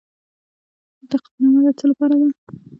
تقدیرنامه 1.11 1.59
د 1.65 1.67
څه 1.79 1.85
لپاره 1.91 2.13
ده؟ 2.19 2.27